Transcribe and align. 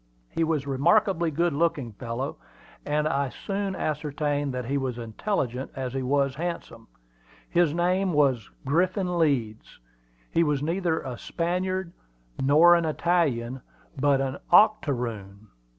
He 0.31 0.43
was 0.43 0.65
a 0.65 0.69
remarkably 0.71 1.29
good 1.29 1.53
looking 1.53 1.91
fellow, 1.93 2.37
and 2.87 3.07
I 3.07 3.29
soon 3.29 3.75
ascertained 3.75 4.51
that 4.51 4.65
he 4.65 4.75
was 4.75 4.97
as 4.97 5.03
intelligent 5.03 5.69
as 5.75 5.93
he 5.93 6.01
was 6.01 6.33
handsome. 6.37 6.87
His 7.47 7.71
name 7.75 8.11
was 8.11 8.49
Griffin 8.65 9.19
Leeds. 9.19 9.79
He 10.31 10.43
was 10.43 10.63
neither 10.63 11.01
a 11.01 11.19
Spaniard 11.19 11.93
nor 12.41 12.73
an 12.73 12.85
Italian, 12.85 13.61
but 13.95 14.21
an 14.21 14.37
octoroon. 14.51 15.49